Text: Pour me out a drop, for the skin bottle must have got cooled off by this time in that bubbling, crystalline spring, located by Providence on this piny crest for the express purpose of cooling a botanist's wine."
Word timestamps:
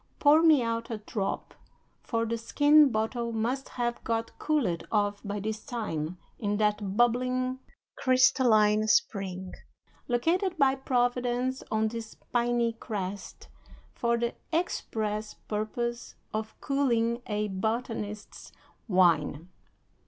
Pour 0.17 0.41
me 0.41 0.63
out 0.63 0.89
a 0.89 0.97
drop, 0.97 1.53
for 2.01 2.25
the 2.25 2.35
skin 2.35 2.89
bottle 2.91 3.31
must 3.31 3.69
have 3.69 4.03
got 4.03 4.31
cooled 4.39 4.83
off 4.91 5.21
by 5.23 5.39
this 5.39 5.63
time 5.63 6.17
in 6.39 6.57
that 6.57 6.97
bubbling, 6.97 7.59
crystalline 7.97 8.87
spring, 8.87 9.53
located 10.07 10.57
by 10.57 10.73
Providence 10.73 11.61
on 11.69 11.87
this 11.89 12.15
piny 12.33 12.73
crest 12.73 13.47
for 13.93 14.17
the 14.17 14.33
express 14.51 15.35
purpose 15.35 16.15
of 16.33 16.59
cooling 16.59 17.21
a 17.27 17.49
botanist's 17.49 18.51
wine." 18.87 19.49